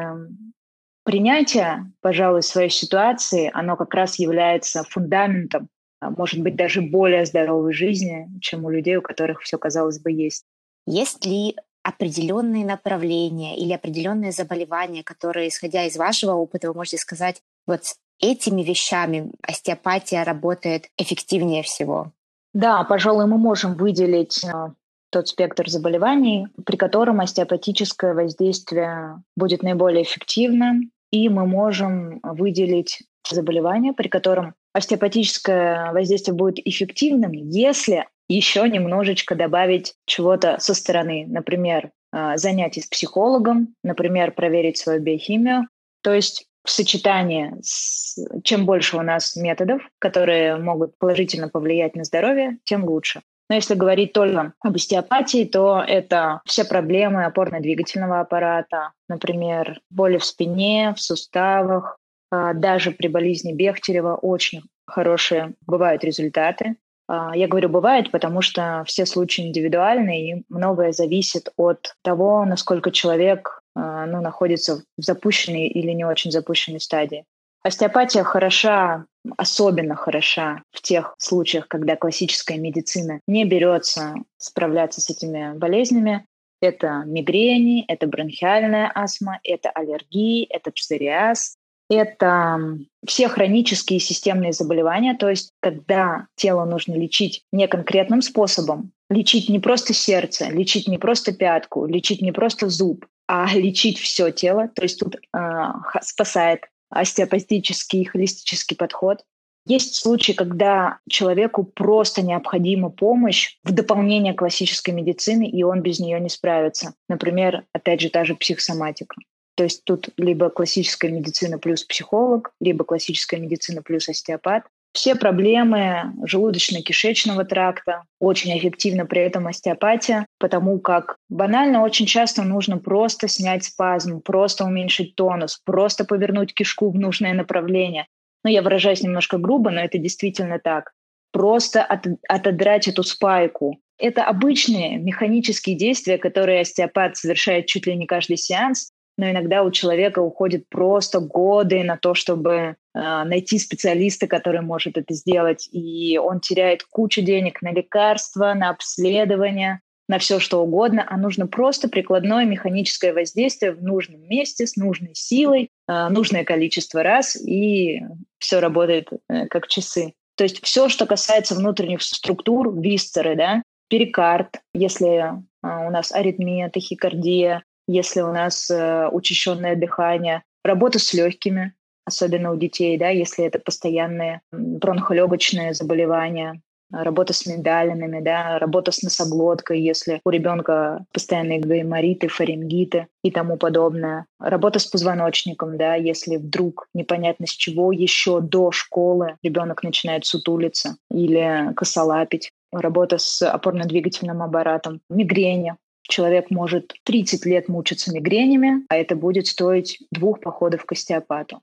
[1.04, 5.68] принятие, пожалуй, своей ситуации, оно как раз является фундаментом,
[6.00, 10.12] а, может быть, даже более здоровой жизни, чем у людей, у которых все, казалось бы,
[10.12, 10.44] есть.
[10.86, 17.40] Есть ли определенные направления или определенные заболевания, которые, исходя из вашего опыта, вы можете сказать,
[17.66, 22.12] вот с этими вещами остеопатия работает эффективнее всего?
[22.54, 24.68] Да, пожалуй, мы можем выделить э,
[25.10, 33.92] тот спектр заболеваний, при котором остеопатическое воздействие будет наиболее эффективным, и мы можем выделить заболевания,
[33.92, 42.36] при котором остеопатическое воздействие будет эффективным, если еще немножечко добавить чего-то со стороны, например, э,
[42.36, 45.68] занятий с психологом, например, проверить свою биохимию.
[46.02, 52.04] То есть в сочетании с чем больше у нас методов, которые могут положительно повлиять на
[52.04, 53.22] здоровье, тем лучше.
[53.48, 60.24] Но если говорить только об остеопатии, то это все проблемы опорно-двигательного аппарата, например, боли в
[60.24, 61.98] спине, в суставах,
[62.30, 66.76] а, даже при болезни Бехтерева очень хорошие бывают результаты.
[67.08, 72.90] А, я говорю «бывает», потому что все случаи индивидуальны, и многое зависит от того, насколько
[72.90, 77.24] человек а, ну, находится в запущенной или не очень запущенной стадии.
[77.62, 85.56] Остеопатия хороша, особенно хороша в тех случаях, когда классическая медицина не берется справляться с этими
[85.56, 86.26] болезнями.
[86.60, 91.56] Это мигрени, это бронхиальная астма, это аллергии, это псориаз,
[91.94, 99.48] это все хронические системные заболевания, то есть когда тело нужно лечить не конкретным способом, лечить
[99.48, 104.68] не просто сердце, лечить не просто пятку, лечить не просто зуб, а лечить все тело,
[104.68, 109.24] то есть тут э, спасает остеопатический, холистический подход.
[109.64, 116.18] Есть случаи, когда человеку просто необходима помощь в дополнение классической медицины, и он без нее
[116.20, 116.94] не справится.
[117.08, 119.14] Например, опять же, та же психосоматика.
[119.54, 124.64] То есть тут либо классическая медицина плюс психолог, либо классическая медицина плюс остеопат.
[124.92, 132.76] Все проблемы желудочно-кишечного тракта, очень эффективна при этом остеопатия, потому как банально очень часто нужно
[132.76, 138.06] просто снять спазм, просто уменьшить тонус, просто повернуть кишку в нужное направление.
[138.44, 140.92] Ну, я выражаюсь немножко грубо, но это действительно так.
[141.32, 143.78] Просто от, отодрать эту спайку.
[143.98, 148.90] Это обычные механические действия, которые остеопат совершает чуть ли не каждый сеанс,
[149.22, 154.98] но иногда у человека уходит просто годы на то, чтобы э, найти специалиста, который может
[154.98, 161.06] это сделать, и он теряет кучу денег на лекарства, на обследование, на все что угодно,
[161.08, 167.04] а нужно просто прикладное механическое воздействие в нужном месте с нужной силой, э, нужное количество
[167.04, 168.00] раз, и
[168.40, 170.14] все работает э, как часы.
[170.34, 175.30] То есть все, что касается внутренних структур, висцеры, да, перикард, если
[175.62, 181.74] у нас аритмия, тахикардия, если у нас э, учащенное дыхание, работа с легкими,
[182.04, 186.60] особенно у детей, да, если это постоянные бронхолегочные заболевания,
[186.92, 193.56] работа с миндалинами, да, работа с носоглоткой, если у ребенка постоянные гаймориты, фарингиты и тому
[193.56, 194.26] подобное.
[194.38, 200.96] Работа с позвоночником, да, если вдруг непонятно с чего еще до школы ребенок начинает сутулиться
[201.10, 202.50] или косолапить.
[202.72, 205.76] Работа с опорно-двигательным аппаратом, мигрени,
[206.08, 211.60] Человек может 30 лет мучиться мигренями, а это будет стоить двух походов к остеопату.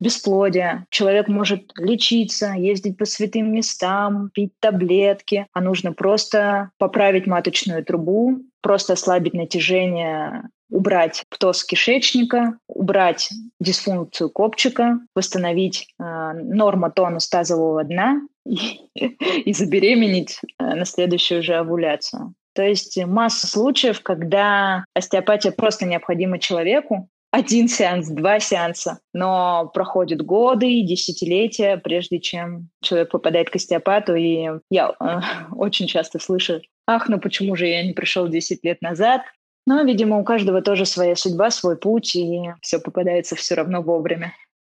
[0.00, 0.86] Бесплодие.
[0.90, 8.38] Человек может лечиться, ездить по святым местам, пить таблетки, а нужно просто поправить маточную трубу,
[8.62, 19.52] просто ослабить натяжение, убрать птоз кишечника, убрать дисфункцию копчика, восстановить э, нормотонус тазового дна и,
[19.52, 22.34] забеременеть э, на следующую же овуляцию.
[22.58, 30.22] То есть масса случаев, когда остеопатия просто необходима человеку, один сеанс, два сеанса, но проходят
[30.22, 35.20] годы и десятилетия, прежде чем человек попадает к остеопату, и я э,
[35.54, 39.22] очень часто слышу, ах, ну почему же я не пришел 10 лет назад?
[39.64, 44.32] Но, видимо, у каждого тоже своя судьба, свой путь, и все попадается все равно вовремя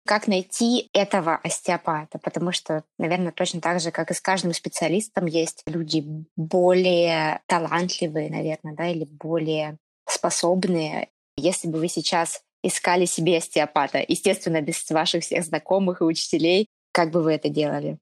[0.08, 5.26] как найти этого остеопата, потому что, наверное, точно так же, как и с каждым специалистом,
[5.26, 6.02] есть люди
[6.34, 9.76] более талантливые, наверное, да, или более
[10.08, 11.08] способные.
[11.36, 17.10] Если бы вы сейчас искали себе остеопата, естественно, без ваших всех знакомых и учителей, как
[17.10, 17.98] бы вы это делали?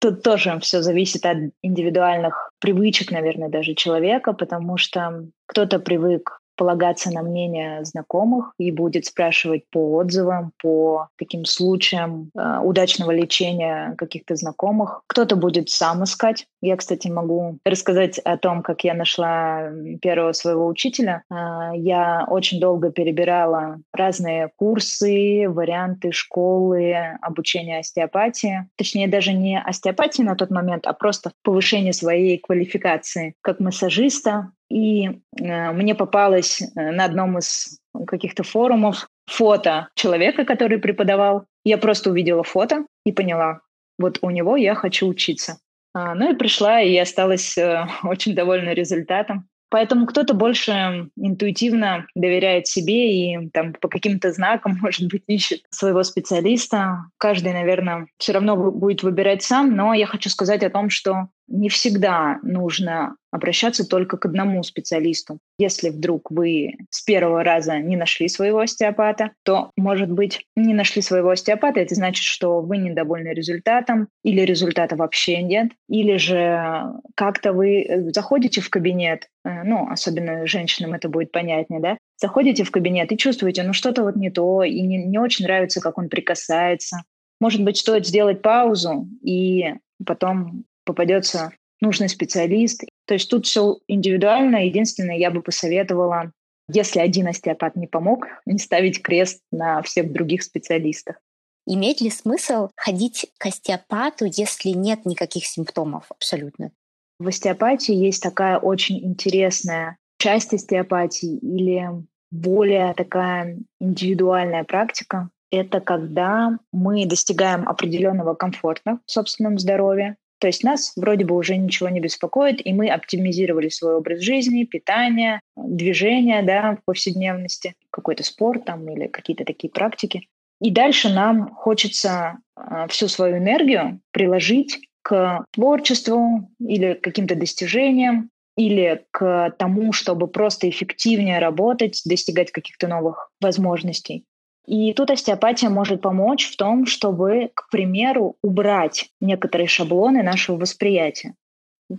[0.00, 7.10] Тут тоже все зависит от индивидуальных привычек, наверное, даже человека, потому что кто-то привык полагаться
[7.10, 14.36] на мнение знакомых и будет спрашивать по отзывам, по таким случаям э, удачного лечения каких-то
[14.36, 15.02] знакомых.
[15.06, 16.46] Кто-то будет сам искать.
[16.60, 21.22] Я, кстати, могу рассказать о том, как я нашла первого своего учителя.
[21.30, 28.68] Э, я очень долго перебирала разные курсы, варианты школы обучения остеопатии.
[28.76, 35.08] Точнее, даже не остеопатии на тот момент, а просто повышение своей квалификации как массажиста, и
[35.08, 41.44] э, мне попалось э, на одном из каких-то форумов фото человека, который преподавал.
[41.64, 43.60] Я просто увидела фото и поняла,
[43.98, 45.58] вот у него я хочу учиться.
[45.94, 49.48] А, ну и пришла, и осталась э, очень довольна результатом.
[49.68, 56.02] Поэтому кто-то больше интуитивно доверяет себе и там по каким-то знакам, может быть, ищет своего
[56.02, 57.06] специалиста.
[57.18, 61.68] Каждый, наверное, все равно будет выбирать сам, но я хочу сказать о том, что не
[61.68, 65.38] всегда нужно обращаться только к одному специалисту.
[65.58, 71.02] Если вдруг вы с первого раза не нашли своего остеопата, то, может быть, не нашли
[71.02, 77.52] своего остеопата, это значит, что вы недовольны результатом, или результата вообще нет, или же как-то
[77.52, 82.70] вы э, заходите в кабинет, э, ну, особенно женщинам это будет понятнее, да, заходите в
[82.70, 86.08] кабинет и чувствуете, ну, что-то вот не то, и не, не очень нравится, как он
[86.08, 87.02] прикасается.
[87.40, 92.82] Может быть, стоит сделать паузу и потом попадется нужный специалист.
[93.06, 94.64] То есть тут все индивидуально.
[94.64, 96.32] Единственное, я бы посоветовала,
[96.72, 101.20] если один остеопат не помог, не ставить крест на всех других специалистах.
[101.68, 106.70] Имеет ли смысл ходить к остеопату, если нет никаких симптомов абсолютно?
[107.18, 111.90] В остеопатии есть такая очень интересная часть остеопатии или
[112.30, 115.30] более такая индивидуальная практика.
[115.50, 121.56] Это когда мы достигаем определенного комфорта в собственном здоровье, то есть нас вроде бы уже
[121.56, 128.22] ничего не беспокоит, и мы оптимизировали свой образ жизни, питание, движение да, в повседневности, какой-то
[128.22, 130.28] спорт там или какие-то такие практики.
[130.60, 138.30] И дальше нам хочется э, всю свою энергию приложить к творчеству или к каким-то достижениям,
[138.56, 144.24] или к тому, чтобы просто эффективнее работать, достигать каких-то новых возможностей.
[144.66, 151.34] И тут остеопатия может помочь в том, чтобы, к примеру, убрать некоторые шаблоны нашего восприятия.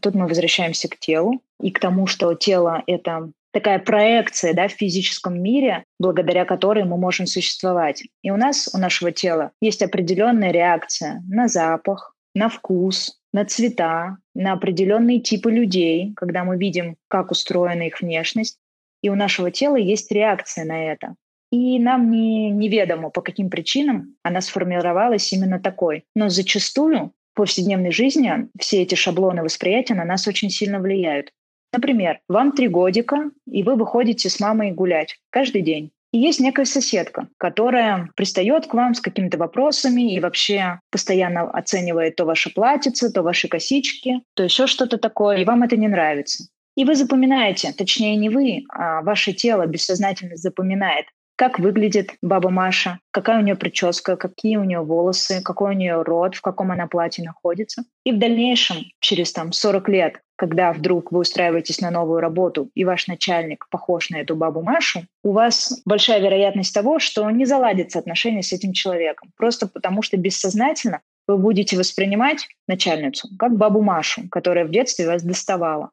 [0.01, 4.73] Тут мы возвращаемся к телу и к тому, что тело— это такая проекция да, в
[4.73, 8.03] физическом мире, благодаря которой мы можем существовать.
[8.21, 14.17] И у нас, у нашего тела, есть определенная реакция на запах, на вкус, на цвета,
[14.35, 18.59] на определенные типы людей, когда мы видим, как устроена их внешность.
[19.01, 21.15] И у нашего тела есть реакция на это.
[21.51, 26.03] И нам не, неведомо, по каким причинам она сформировалась именно такой.
[26.15, 31.31] Но зачастую в повседневной жизни все эти шаблоны восприятия на нас очень сильно влияют.
[31.73, 35.91] Например, вам три годика, и вы выходите с мамой гулять каждый день.
[36.13, 42.15] И есть некая соседка, которая пристает к вам с какими-то вопросами и вообще постоянно оценивает
[42.15, 46.45] то ваше платьице, то ваши косички, то еще что-то такое, и вам это не нравится.
[46.75, 51.07] И вы запоминаете, точнее не вы, а ваше тело бессознательно запоминает,
[51.37, 56.01] как выглядит баба Маша, какая у нее прическа, какие у нее волосы, какой у нее
[56.01, 57.83] рот, в каком она платье находится.
[58.03, 62.83] И в дальнейшем, через там 40 лет, когда вдруг вы устраиваетесь на новую работу, и
[62.83, 67.99] ваш начальник похож на эту бабу Машу, у вас большая вероятность того, что не заладятся
[67.99, 69.29] отношения с этим человеком.
[69.37, 75.21] Просто потому что бессознательно вы будете воспринимать начальницу как бабу Машу, которая в детстве вас
[75.21, 75.91] доставала.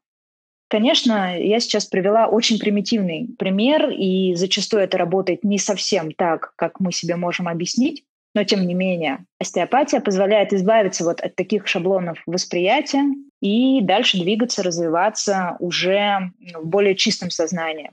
[0.75, 6.81] Конечно, я сейчас привела очень примитивный пример, и зачастую это работает не совсем так, как
[6.81, 8.03] мы себе можем объяснить,
[8.35, 13.05] но тем не менее остеопатия позволяет избавиться вот от таких шаблонов восприятия
[13.41, 17.93] и дальше двигаться, развиваться уже в более чистом сознании.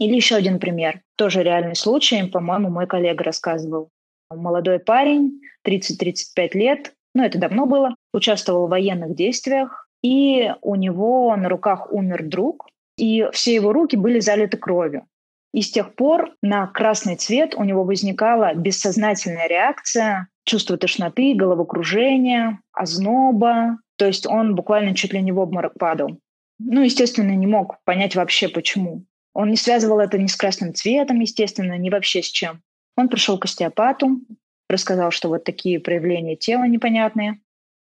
[0.00, 3.90] Или еще один пример, тоже реальный случай, по-моему, мой коллега рассказывал.
[4.34, 11.34] Молодой парень, 30-35 лет, ну это давно было, участвовал в военных действиях, и у него
[11.34, 15.06] на руках умер друг, и все его руки были залиты кровью.
[15.52, 22.60] И с тех пор на красный цвет у него возникала бессознательная реакция, чувство тошноты, головокружения,
[22.72, 23.78] озноба.
[23.96, 26.20] То есть он буквально чуть ли не в обморок падал.
[26.60, 29.04] Ну, естественно, не мог понять вообще почему.
[29.34, 32.62] Он не связывал это ни с красным цветом, естественно, ни вообще с чем.
[32.96, 34.20] Он пришел к остеопату,
[34.68, 37.40] рассказал, что вот такие проявления тела непонятные.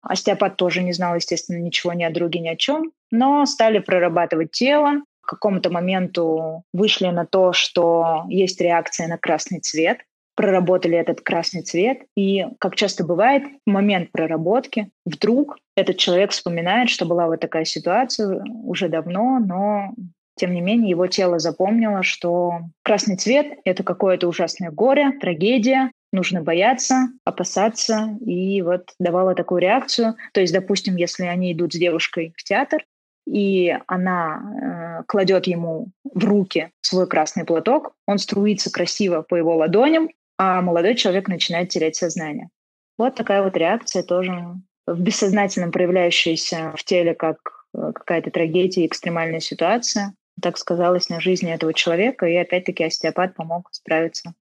[0.08, 4.52] Остеопат тоже не знал, естественно, ничего ни о друге, ни о чем, но стали прорабатывать
[4.52, 5.02] тело.
[5.20, 9.98] К какому-то моменту вышли на то, что есть реакция на красный цвет,
[10.36, 16.90] проработали этот красный цвет, и, как часто бывает, в момент проработки вдруг этот человек вспоминает,
[16.90, 19.94] что была вот такая ситуация уже давно, но
[20.36, 26.42] тем не менее, его тело запомнило, что красный цвет— это какое-то ужасное горе, трагедия, нужно
[26.42, 30.16] бояться, опасаться, и вот давала такую реакцию.
[30.32, 32.84] То есть, допустим, если они идут с девушкой в театр,
[33.26, 39.56] и она э, кладет ему в руки свой красный платок, он струится красиво по его
[39.56, 42.48] ладоням, а молодой человек начинает терять сознание.
[42.98, 44.32] Вот такая вот реакция тоже
[44.86, 47.38] в бессознательном проявляющаяся в теле как
[47.74, 53.68] э, какая-то трагедия, экстремальная ситуация так сказалось на жизни этого человека, и опять-таки остеопат помог
[53.72, 54.34] справиться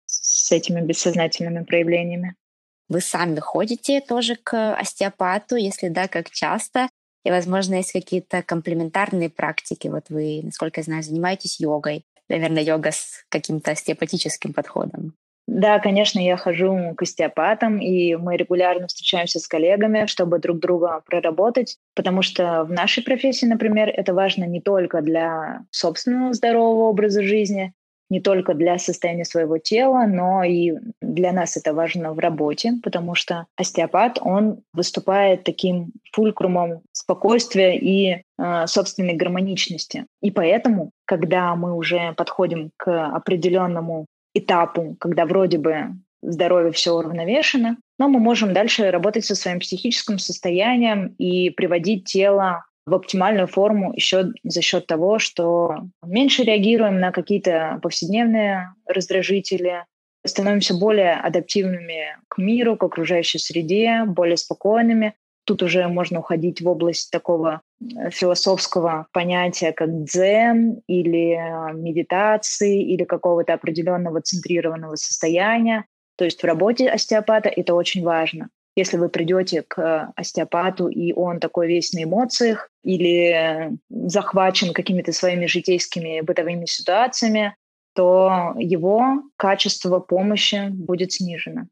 [0.44, 2.34] с этими бессознательными проявлениями.
[2.90, 6.88] Вы сами ходите тоже к остеопату, если да, как часто?
[7.24, 9.88] И, возможно, есть какие-то комплементарные практики.
[9.88, 12.04] Вот вы, насколько я знаю, занимаетесь йогой.
[12.28, 15.14] Наверное, йога с каким-то остеопатическим подходом.
[15.46, 21.02] Да, конечно, я хожу к остеопатам, и мы регулярно встречаемся с коллегами, чтобы друг друга
[21.06, 27.22] проработать, потому что в нашей профессии, например, это важно не только для собственного здорового образа
[27.22, 27.72] жизни,
[28.10, 33.14] не только для состояния своего тела, но и для нас это важно в работе, потому
[33.14, 40.06] что остеопат, он выступает таким фулькрумом спокойствия и э, собственной гармоничности.
[40.22, 47.76] И поэтому, когда мы уже подходим к определенному этапу, когда вроде бы здоровье все уравновешено,
[47.98, 53.92] но мы можем дальше работать со своим психическим состоянием и приводить тело в оптимальную форму
[53.94, 59.84] еще за счет того, что меньше реагируем на какие-то повседневные раздражители,
[60.26, 65.14] становимся более адаптивными к миру, к окружающей среде, более спокойными.
[65.44, 72.82] Тут уже можно уходить в область такого э, философского понятия, как дзен или э, медитации,
[72.82, 75.84] или какого-то определенного центрированного состояния.
[76.16, 78.48] То есть в работе остеопата это очень важно.
[78.76, 85.46] Если вы придете к остеопату, и он такой весь на эмоциях или захвачен какими-то своими
[85.46, 87.54] житейскими бытовыми ситуациями,
[87.94, 91.68] то его качество помощи будет снижено.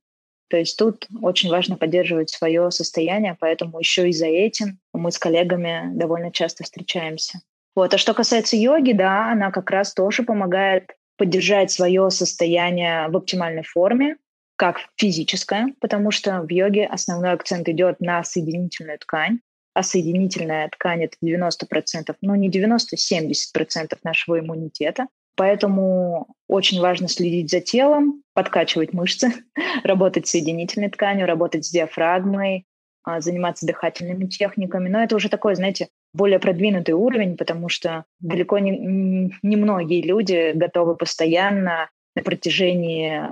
[0.49, 5.19] То есть тут очень важно поддерживать свое состояние, поэтому еще и за этим мы с
[5.19, 7.41] коллегами довольно часто встречаемся.
[7.75, 7.95] Вот.
[7.95, 13.63] А что касается йоги, да, она как раз тоже помогает поддержать свое состояние в оптимальной
[13.63, 14.17] форме,
[14.57, 19.41] как физическое, потому что в йоге основной акцент идет на соединительную ткань,
[19.75, 25.07] а соединительная ткань— это 90%, ну не 90, 70% нашего иммунитета.
[25.35, 29.33] Поэтому очень важно следить за телом, подкачивать мышцы,
[29.85, 32.67] работать с соединительной тканью, работать с диафрагмой,
[33.05, 34.89] а, заниматься дыхательными техниками.
[34.89, 40.53] Но это уже такой, знаете, более продвинутый уровень, потому что далеко не, не многие люди
[40.55, 43.23] готовы постоянно на протяжении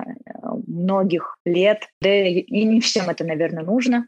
[0.71, 4.07] многих лет, да и не всем это, наверное, нужно.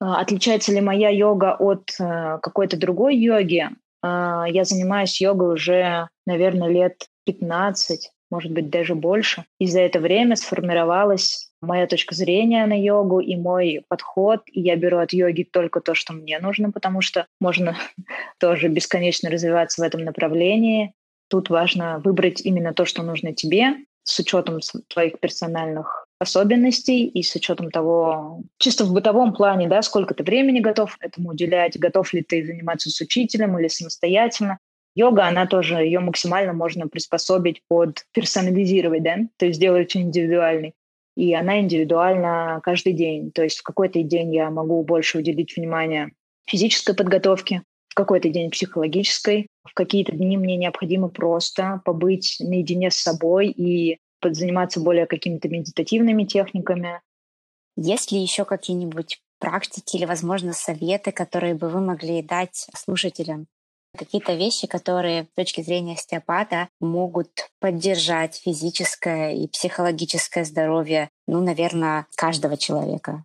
[0.00, 3.68] А, отличается ли моя йога от э, какой-то другой йоги?
[4.02, 9.44] А, я занимаюсь йогой уже, наверное, лет 15, может быть, даже больше.
[9.58, 14.42] И за это время сформировалась моя точка зрения на йогу и мой подход.
[14.52, 17.76] И я беру от йоги только то, что мне нужно, потому что можно
[18.38, 20.92] тоже бесконечно развиваться в этом направлении.
[21.30, 27.34] Тут важно выбрать именно то, что нужно тебе, с учетом твоих персональных особенностей и с
[27.34, 32.22] учетом того, чисто в бытовом плане, да, сколько ты времени готов этому уделять, готов ли
[32.22, 34.58] ты заниматься с учителем или самостоятельно.
[34.94, 40.74] Йога, она тоже, ее максимально можно приспособить под персонализировать, да, то есть сделать индивидуальный.
[41.16, 43.30] И она индивидуальна каждый день.
[43.32, 46.12] То есть в какой-то день я могу больше уделить внимание
[46.46, 47.62] физической подготовке,
[47.94, 53.98] в какой-то день психологической, в какие-то дни мне необходимо просто побыть наедине с собой и
[54.20, 57.00] заниматься более какими-то медитативными техниками.
[57.76, 63.46] Есть ли еще какие-нибудь практики или, возможно, советы, которые бы вы могли дать слушателям?
[63.96, 72.08] Какие-то вещи, которые с точки зрения остеопата могут поддержать физическое и психологическое здоровье, ну, наверное,
[72.16, 73.24] каждого человека.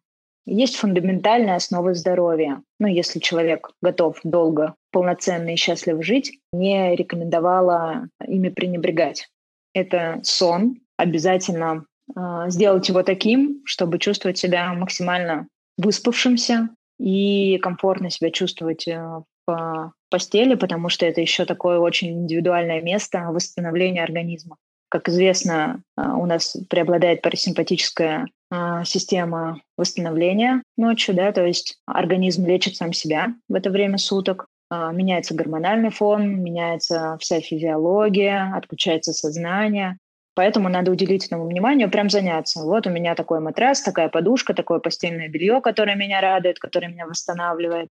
[0.51, 2.63] Есть фундаментальные основы здоровья.
[2.79, 9.27] Ну, если человек готов долго, полноценно и счастливо жить, не рекомендовала ими пренебрегать.
[9.75, 10.77] Это сон.
[10.97, 11.85] Обязательно
[12.15, 15.47] э, сделать его таким, чтобы чувствовать себя максимально
[15.77, 16.69] выспавшимся
[16.99, 23.19] и комфортно себя чувствовать э, в постели, потому что это еще такое очень индивидуальное место
[23.29, 24.57] восстановления организма.
[24.89, 32.45] Как известно, а, у нас преобладает парасимпатическая а, система восстановления ночью, да, то есть организм
[32.47, 39.13] лечит сам себя в это время суток, а, меняется гормональный фон, меняется вся физиология, отключается
[39.13, 39.97] сознание.
[40.35, 42.63] Поэтому надо уделить этому вниманию, прям заняться.
[42.63, 47.07] Вот у меня такой матрас, такая подушка, такое постельное белье, которое меня радует, которое меня
[47.07, 47.89] восстанавливает.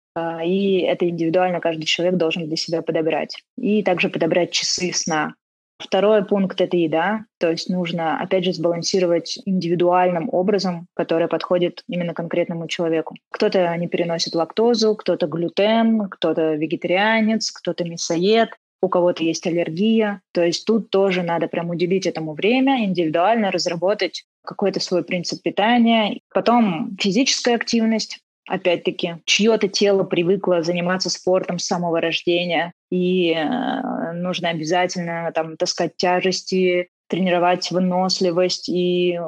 [0.44, 3.36] И это индивидуально каждый человек должен для себя подобрать.
[3.56, 5.34] И также подобрать часы сна.
[5.82, 7.24] Второй пункт— это еда.
[7.38, 13.16] То есть нужно, опять же, сбалансировать индивидуальным образом, который подходит именно конкретному человеку.
[13.30, 20.20] Кто-то не переносит лактозу, кто-то глютен, кто-то вегетарианец, кто-то мясоед, у кого-то есть аллергия.
[20.32, 26.20] То есть тут тоже надо прям уделить этому время, индивидуально разработать какой-то свой принцип питания.
[26.32, 28.18] Потом физическая активность
[28.52, 35.96] опять-таки, чье-то тело привыкло заниматься спортом с самого рождения, и э, нужно обязательно там таскать
[35.96, 39.18] тяжести, тренировать выносливость, и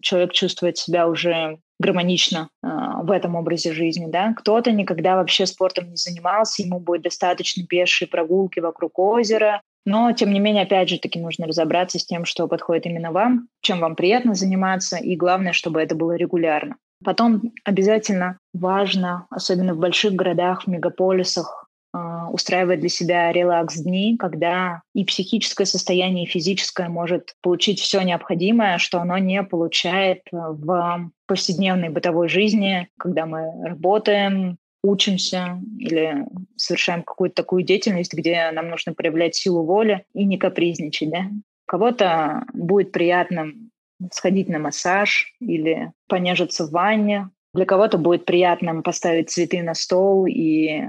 [0.00, 2.68] человек чувствует себя уже гармонично э,
[3.04, 4.34] в этом образе жизни, да.
[4.36, 10.32] Кто-то никогда вообще спортом не занимался, ему будет достаточно пешей прогулки вокруг озера, Но, тем
[10.32, 13.96] не менее, опять же таки нужно разобраться с тем, что подходит именно вам, чем вам
[13.96, 16.76] приятно заниматься, и главное, чтобы это было регулярно.
[17.04, 24.82] Потом обязательно важно, особенно в больших городах, в мегаполисах, а, устраивать для себя релакс-дни, когда
[24.94, 31.90] и психическое состояние, и физическое может получить все необходимое, что оно не получает в повседневной
[31.90, 36.26] бытовой жизни, когда мы работаем, учимся или
[36.56, 41.10] совершаем какую-то такую деятельность, где нам нужно проявлять силу воли и не капризничать.
[41.10, 41.30] Да?
[41.66, 43.70] Кого-то будет приятным
[44.10, 47.30] сходить на массаж или понежиться в ванне.
[47.54, 50.82] Для кого-то будет приятным поставить цветы на стол и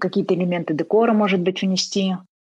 [0.00, 2.14] какие-то элементы декора, может быть, внести.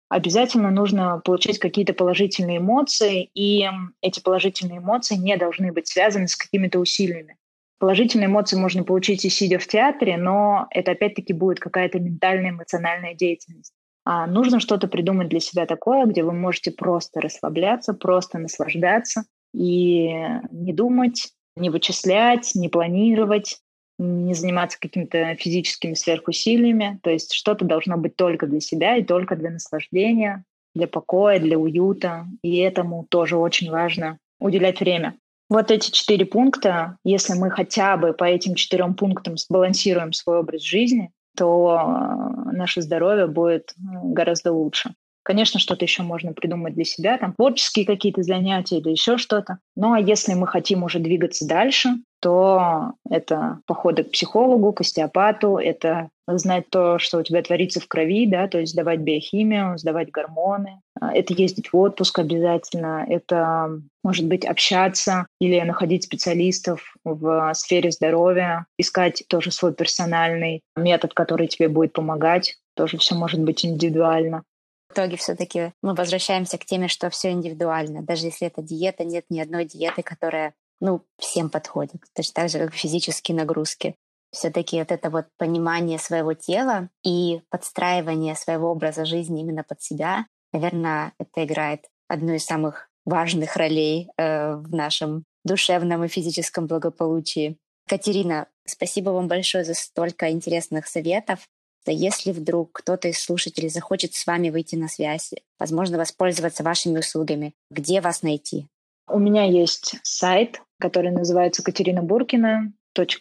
[0.09, 3.69] Обязательно нужно получать какие-то положительные эмоции, и
[4.01, 7.37] эти положительные эмоции не должны быть связаны с какими-то усилиями.
[7.79, 13.15] Положительные эмоции можно получить и сидя в театре, но это опять-таки будет какая-то ментальная, эмоциональная
[13.15, 13.73] деятельность.
[14.05, 20.09] А нужно что-то придумать для себя такое, где вы можете просто расслабляться, просто наслаждаться и
[20.51, 23.59] не думать, не вычислять, не планировать,
[23.99, 26.99] не заниматься какими-то физическими сверхусилиями.
[27.03, 30.45] То есть что-то должно быть только для себя и только для наслаждения,
[30.75, 32.27] для покоя, для уюта.
[32.43, 35.17] И этому тоже очень важно уделять время.
[35.49, 40.63] Вот эти четыре пункта, если мы хотя бы по этим четырем пунктам сбалансируем свой образ
[40.63, 44.95] жизни, то э, наше здоровье будет э, гораздо лучше.
[45.25, 49.59] Конечно, что-то еще можно придумать для себя, там творческие какие-то занятия или еще что-то.
[49.77, 55.59] Ну а если мы хотим уже двигаться дальше, то это походы к психологу, к остеопату,
[55.59, 60.11] это знать то, что у тебя творится в крови, да, то есть сдавать биохимию, сдавать
[60.11, 60.81] гормоны.
[61.01, 67.91] А, это ездить в отпуск обязательно, это, может быть, общаться или находить специалистов в сфере
[67.91, 72.57] здоровья, искать тоже свой персональный метод, который тебе будет помогать.
[72.77, 74.45] Тоже все может быть индивидуально.
[74.93, 78.03] В итоге все-таки мы возвращаемся к теме, что все индивидуально.
[78.03, 82.03] Даже если это диета, нет ни одной диеты, которая ну, всем подходит.
[82.15, 83.95] Точно так же, как физические нагрузки.
[84.33, 90.27] Все-таки вот это вот понимание своего тела и подстраивание своего образа жизни именно под себя,
[90.53, 97.57] наверное, это играет одну из самых важных ролей э, в нашем душевном и физическом благополучии.
[97.89, 101.49] Катерина, спасибо вам большое за столько интересных советов.
[101.91, 107.55] Если вдруг кто-то из слушателей захочет с вами выйти на связь, возможно, воспользоваться вашими услугами,
[107.71, 108.69] где вас найти?
[109.09, 112.73] У меня есть сайт, который называется Катерина Буркина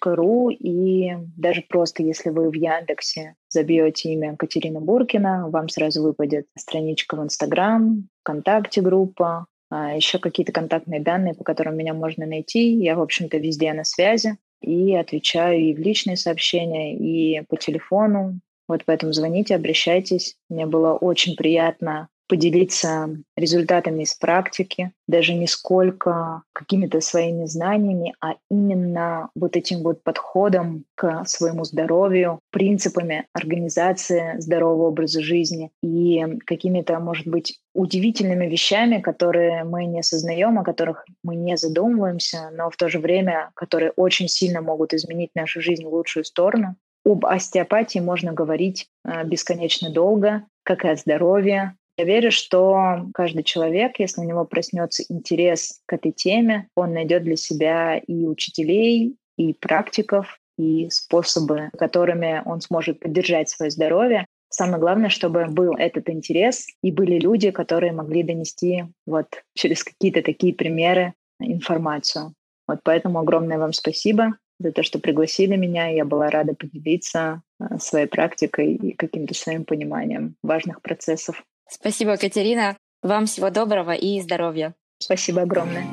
[0.06, 6.48] ру и даже просто если вы в Яндексе забьете имя Катерина Буркина, вам сразу выпадет
[6.58, 12.74] страничка в Инстаграм, ВКонтакте группа, а еще какие-то контактные данные, по которым меня можно найти.
[12.76, 18.40] Я, в общем-то, везде на связи и отвечаю и в личные сообщения, и по телефону.
[18.72, 20.38] Вот поэтому звоните, обращайтесь.
[20.50, 28.36] Мне было очень приятно поделиться результатами из практики, даже не сколько какими-то своими знаниями, а
[28.50, 36.98] именно вот этим вот подходом к своему здоровью, принципами организации здорового образа жизни и какими-то,
[37.02, 42.78] может быть, удивительными вещами, которые мы не осознаем, о которых мы не задумываемся, но в
[42.78, 46.78] то же время, которые очень сильно могут изменить нашу жизнь в лучшую сторону.
[47.06, 51.76] Об остеопатии можно говорить э, бесконечно долго, как и о здоровье.
[51.98, 57.24] Я верю, что каждый человек, если у него проснется интерес к этой теме, он найдет
[57.24, 64.26] для себя и учителей, и практиков, и способы, которыми он сможет поддержать свое здоровье.
[64.50, 70.22] Самое главное, чтобы был этот интерес, и были люди, которые могли донести вот через какие-то
[70.22, 72.34] такие примеры информацию.
[72.68, 75.88] Вот поэтому огромное вам спасибо за то, что пригласили меня.
[75.88, 81.44] Я была рада поделиться э, своей практикой и каким-то своим пониманием важных процессов.
[81.68, 82.78] Спасибо, Катерина.
[83.02, 84.76] Вам всего доброго и здоровья.
[85.00, 85.86] Спасибо огромное.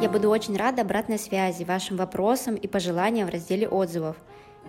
[0.00, 4.16] Я буду очень рада обратной связи, вашим вопросам и пожеланиям в разделе отзывов.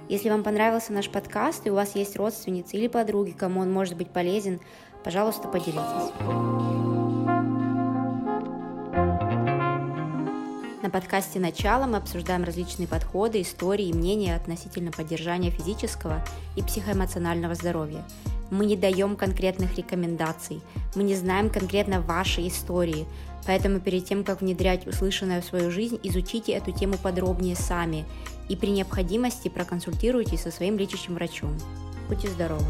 [0.08, 3.98] Если вам понравился наш подкаст и у вас есть родственницы или подруги, кому он может
[3.98, 4.60] быть полезен,
[5.04, 6.93] пожалуйста, поделитесь.
[10.84, 16.22] На подкасте «Начало» мы обсуждаем различные подходы, истории и мнения относительно поддержания физического
[16.58, 18.04] и психоэмоционального здоровья.
[18.52, 20.60] Мы не даем конкретных рекомендаций,
[20.96, 23.06] мы не знаем конкретно вашей истории,
[23.48, 28.04] поэтому перед тем, как внедрять услышанное в свою жизнь, изучите эту тему подробнее сами
[28.50, 31.58] и при необходимости проконсультируйтесь со своим лечащим врачом.
[32.10, 32.68] Будьте здоровы!